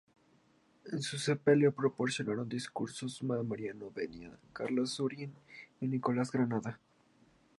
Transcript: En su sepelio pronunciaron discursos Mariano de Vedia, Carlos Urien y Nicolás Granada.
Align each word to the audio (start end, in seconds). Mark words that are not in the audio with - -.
En 0.91 0.99
su 1.03 1.19
sepelio 1.19 1.71
pronunciaron 1.75 2.49
discursos 2.49 3.21
Mariano 3.21 3.91
de 3.93 4.07
Vedia, 4.07 4.31
Carlos 4.51 4.99
Urien 4.99 5.31
y 5.79 5.85
Nicolás 5.87 6.31
Granada. 6.31 6.79